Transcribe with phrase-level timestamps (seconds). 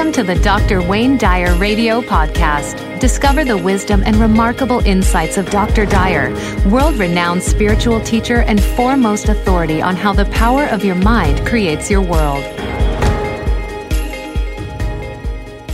[0.00, 0.80] Welcome to the Dr.
[0.80, 2.98] Wayne Dyer Radio Podcast.
[3.00, 5.84] Discover the wisdom and remarkable insights of Dr.
[5.84, 6.30] Dyer,
[6.70, 11.90] world renowned spiritual teacher and foremost authority on how the power of your mind creates
[11.90, 12.42] your world.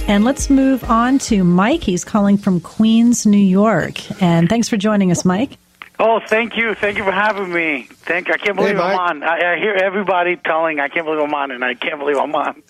[0.09, 1.85] And let's move on to Mike.
[1.85, 4.21] He's calling from Queens, New York.
[4.21, 5.57] And thanks for joining us, Mike.
[5.99, 7.89] Oh, thank you, thank you for having me.
[7.91, 9.23] Thank, I can't believe Hey, I'm on.
[9.23, 12.35] I, I hear everybody telling, I can't believe I'm on, and I can't believe I'm
[12.35, 12.63] on.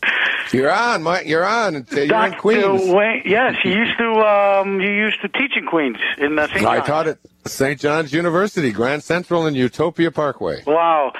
[0.53, 1.27] You're on, Mike.
[1.27, 1.77] You're on.
[1.77, 2.35] Uh, You're in.
[2.35, 2.89] Queens.
[2.89, 6.65] Wayne, yes, you used to, um, you used to teach in Queens in uh, St.
[6.65, 7.81] I taught at St.
[7.81, 10.63] John's University, Grand Central, and Utopia Parkway.
[10.65, 11.13] Wow.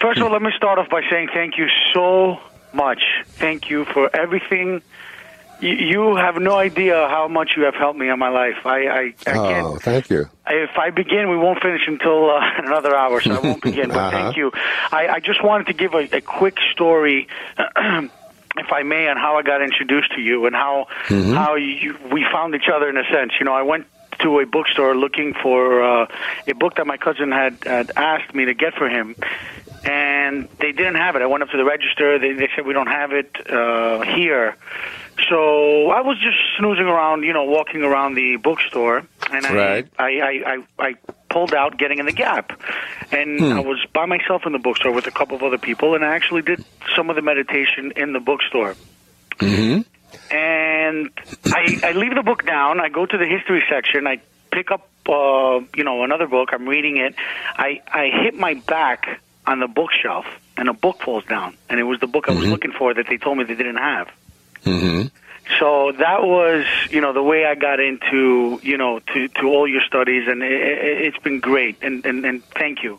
[0.00, 2.40] First of all, let me start off by saying thank you so
[2.72, 3.00] much.
[3.26, 4.82] Thank you for everything.
[5.60, 8.56] You, you have no idea how much you have helped me in my life.
[8.64, 9.66] I, I, I can't.
[9.66, 10.28] Oh, thank you.
[10.46, 13.88] If I begin, we won't finish until uh, another hour, so I won't begin.
[13.88, 14.10] But Uh-huh.
[14.10, 14.52] thank you.
[14.92, 17.28] I, I just wanted to give a, a quick story,
[17.58, 22.24] if I may, on how I got introduced to you and how how you, we
[22.32, 23.32] found each other in a sense.
[23.38, 23.86] You know, I went
[24.20, 26.06] to a bookstore looking for uh,
[26.46, 29.16] a book that my cousin had, had asked me to get for him.
[29.84, 31.22] And they didn't have it.
[31.22, 32.18] I went up to the register.
[32.18, 34.56] They, they said we don't have it uh, here.
[35.28, 39.88] So I was just snoozing around, you know, walking around the bookstore, and I, Right.
[39.98, 40.94] I, I, I, I
[41.28, 42.60] pulled out Getting in the Gap,
[43.12, 43.52] and Hmm.
[43.52, 46.14] I was by myself in the bookstore with a couple of other people, and I
[46.14, 46.64] actually did
[46.96, 48.74] some of the meditation in the bookstore.
[49.38, 49.82] Mm-hmm.
[50.34, 51.10] And
[51.46, 52.80] I, I leave the book down.
[52.80, 54.06] I go to the history section.
[54.06, 56.50] I pick up, uh, you know, another book.
[56.52, 57.14] I'm reading it.
[57.56, 61.56] I, I hit my back on the bookshelf, and a book falls down.
[61.68, 63.76] And it was the book I was looking for that they told me they didn't
[63.76, 64.08] have.
[64.64, 65.08] Mm-hmm.
[65.58, 69.68] So that was, you know, the way I got into, you know, to, to all
[69.68, 71.76] your studies, and it, it, it's been great.
[71.82, 72.98] And, and, and thank you.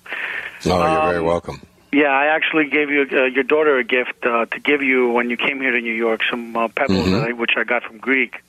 [0.68, 1.62] Oh, you're very Um, welcome.
[1.92, 5.30] Yeah, I actually gave you uh, your daughter a gift uh, to give you when
[5.30, 7.30] you came here to New York, some uh, pebbles, Mhm.
[7.30, 8.42] I, which I got from Greek,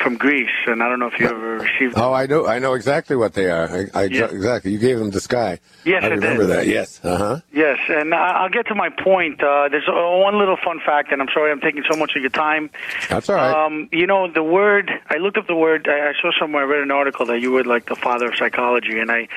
[0.00, 1.94] from Greece, and I don't know if you ever received.
[1.96, 2.02] them.
[2.04, 2.46] Oh, I know.
[2.46, 3.68] I know exactly what they are.
[3.68, 4.24] I, I Yeah.
[4.26, 4.72] exactly.
[4.72, 5.58] You gave them the Skye.
[5.84, 6.66] Yes, I remember that.
[6.66, 7.00] Yes.
[7.02, 7.40] Uh huh.
[7.52, 9.42] Yes, and I- I'll get to my point.
[9.42, 12.22] Uh, there's uh, one little fun fact, and I'm sorry I'm taking so much of
[12.22, 12.70] your time.
[13.08, 13.52] That's all right.
[13.66, 14.90] Um, you know, the word.
[15.10, 15.88] I looked up the word.
[15.88, 16.62] I, I saw somewhere.
[16.64, 19.28] I read an article that you were like the father of psychology, and I,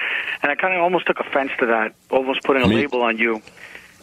[0.44, 3.18] and I kind of almost took offense to that, almost putting a Me- label on
[3.18, 3.42] you.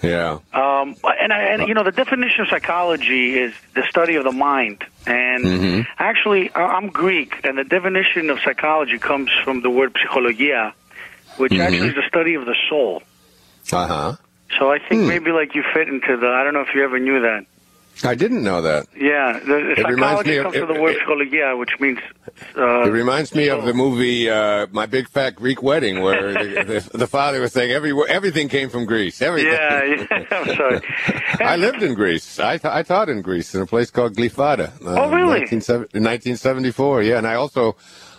[0.03, 0.39] Yeah.
[0.53, 4.33] Um, and, I, and you know, the definition of psychology is the study of the
[4.33, 4.85] mind.
[5.07, 5.87] And Mhm.
[5.99, 10.73] actually, I'm Greek, and the definition of psychology comes from the word psychologia,
[11.37, 11.61] which Mhm.
[11.61, 13.03] actually is the study of the soul.
[13.73, 14.13] Uh huh.
[14.59, 15.09] So I think Hmm.
[15.09, 16.29] maybe like you fit into the.
[16.29, 17.45] I don't know if you ever knew that.
[18.05, 18.87] I didn't know that.
[18.97, 21.99] Yeah, the, the It reminds me of- it- the word it- which means.
[22.57, 26.65] Uh, It reminds me of the movie uh, My Big Fat Greek Wedding, where the,
[26.93, 29.21] the, the father was saying every, everything came from Greece.
[29.23, 29.53] Everything.
[29.53, 30.81] yeah, yeah, I'm sorry.
[31.41, 32.39] I lived in Greece.
[32.39, 34.69] I, th- I taught in Greece in a place called Glyfada.
[34.85, 35.41] Uh, Oh, really?
[35.41, 37.19] 1970 in 1974, yeah.
[37.19, 37.77] And I also,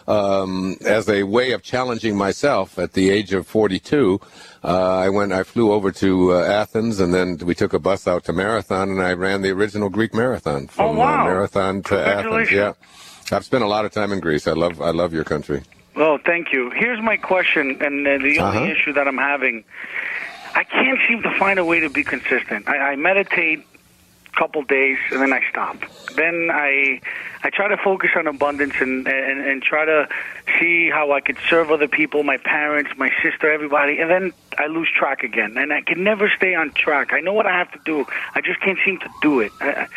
[0.10, 4.20] um, as a way of challenging myself at the age of 42,
[4.64, 8.08] uh, I went, I flew over to uh, Athens and then we took a bus
[8.08, 11.22] out to Marathon and I ran the original Greek marathon from Oh, wow.
[11.22, 12.52] uh, Marathon to Athens.
[12.52, 12.74] Yeah.
[13.32, 14.48] I've spent a lot of time in Greece.
[14.48, 15.62] I love, I love your country.
[15.96, 16.72] Well, thank you.
[16.72, 18.66] Here's my question, and uh, the only Uh-huh.
[18.66, 19.64] issue that I'm having.
[20.56, 22.68] I can't seem to find a way to be consistent.
[22.68, 23.66] I, I meditate
[24.40, 25.76] couple days, and then I stop.
[26.16, 27.02] Then I
[27.44, 30.08] I try to focus on abundance and, and and try to
[30.58, 34.68] see how I could serve other people, my parents, my sister, everybody, and then I
[34.68, 37.12] lose track again, and I can never stay on track.
[37.12, 38.06] I know what I have to do.
[38.34, 39.52] I just can't seem to do it.
[39.60, 39.88] I,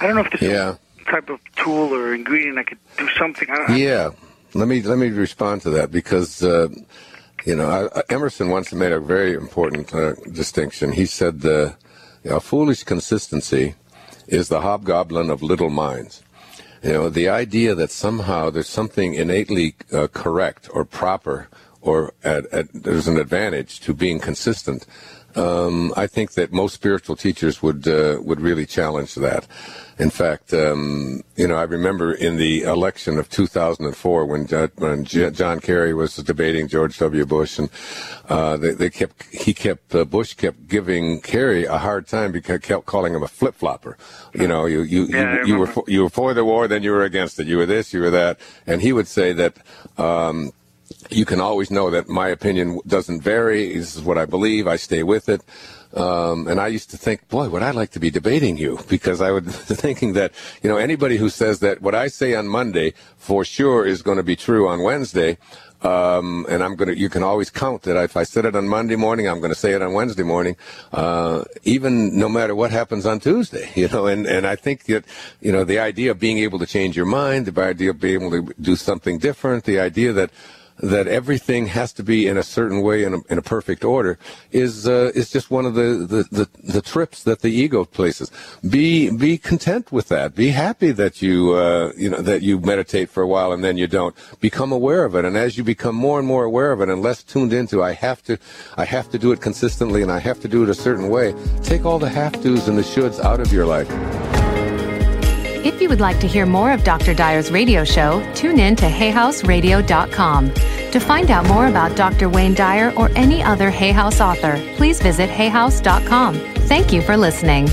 [0.00, 0.74] I, don't know if there's Yeah.
[1.06, 3.48] type of tool or ingredient I could do something.
[3.48, 4.10] I don't, Yeah,
[4.54, 6.68] let me let me respond to that because uh,
[7.44, 10.86] you know I, Emerson once made a very important uh, distinction.
[10.92, 11.72] He said, uh,
[12.38, 13.74] "A foolish consistency
[14.26, 16.22] is the hobgoblin of little minds."
[16.82, 21.48] You know, the idea that somehow there's something innately uh, correct or proper
[21.80, 24.86] or at, at, there's an advantage to being consistent.
[25.36, 29.46] Um, I think that most spiritual teachers would uh, would really challenge that.
[29.98, 35.04] In fact, um, you know, I remember in the election of 2004 when, Jo- when
[35.04, 37.24] J- John Kerry was debating George W.
[37.24, 37.70] Bush, and
[38.28, 42.56] uh, they, they kept he kept uh, Bush kept giving Kerry a hard time because
[42.56, 43.96] he kept calling him a flip flopper.
[44.34, 46.82] You know, you you Yeah, you, you were for, you were for the war, then
[46.82, 47.46] you were against it.
[47.46, 49.56] You were this, you were that, and he would say that.
[49.98, 50.52] Um,
[51.10, 53.76] you can always know that my opinion doesn't vary.
[53.76, 54.66] This is what I believe.
[54.66, 55.42] I stay with it.
[55.94, 58.78] Um, and I used to think, boy, would I like to be debating you?
[58.88, 59.46] Because I would
[59.84, 60.32] thinking that,
[60.62, 64.16] you know, anybody who says that what I say on Monday for sure is going
[64.16, 65.38] to be true on Wednesday,
[65.84, 66.92] um, and I'm gonna.
[66.92, 69.72] You can always count that if I said it on Monday morning, I'm gonna say
[69.72, 70.56] it on Wednesday morning,
[70.92, 73.70] uh, even no matter what happens on Tuesday.
[73.76, 75.04] You know, and and I think that
[75.42, 78.22] you know the idea of being able to change your mind, the idea of being
[78.22, 80.30] able to do something different, the idea that
[80.78, 84.18] that everything has to be in a certain way in a, in a perfect order
[84.50, 88.30] is uh, is just one of the, the, the, the, trips that the ego places.
[88.68, 90.34] Be be content with that.
[90.34, 93.78] Be happy that you uh, you know that you meditate for a while and then
[93.78, 94.14] you don't.
[94.40, 97.02] Become aware of it, and as you become more and more aware of it and
[97.02, 98.38] less tuned into, I have to
[98.76, 101.34] I have to do it consistently and I have to do it a certain way.
[101.62, 104.23] Take all the have tos and the shoulds out of your life.
[105.74, 107.14] If you would like to hear more of Dr.
[107.14, 110.54] Dyer's radio show, tune in to hayhouseradio.com.
[110.54, 112.28] To find out more about Dr.
[112.28, 116.36] Wayne Dyer or any other Hay House author, please visit hayhouse.com.
[116.68, 117.66] Thank you for listening.